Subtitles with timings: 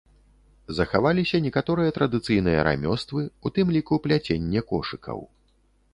[0.77, 5.19] Захаваліся некаторыя традыцыйныя рамёствы, у тым ліку пляценне кошыкаў.